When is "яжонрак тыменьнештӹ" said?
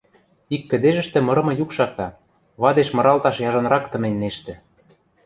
3.49-4.53